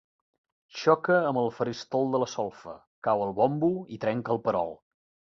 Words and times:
Xoque 0.83 1.17
amb 1.31 1.41
el 1.41 1.51
faristol 1.57 2.09
de 2.15 2.21
la 2.23 2.29
solfa, 2.31 2.73
cau 3.07 3.21
el 3.25 3.35
bombo 3.41 3.69
i 3.97 3.99
trenca 4.07 4.35
el 4.37 4.41
perol. 4.49 4.73